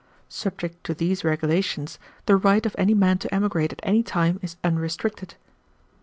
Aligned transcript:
Subject 0.29 0.83
to 0.85 0.95
these 0.95 1.23
regulations, 1.23 1.99
the 2.25 2.35
right 2.35 2.65
of 2.65 2.73
any 2.75 2.95
man 2.95 3.19
to 3.19 3.31
emigrate 3.31 3.71
at 3.71 3.79
any 3.83 4.01
time 4.01 4.39
is 4.41 4.55
unrestricted." 4.63 5.35